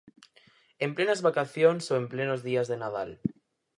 En 0.85 0.91
plenas 0.97 1.21
vacacións 1.27 1.83
ou 1.91 1.95
en 2.01 2.05
plenos 2.13 2.41
días 2.47 2.67
de 2.71 2.77
Nadal. 2.83 3.09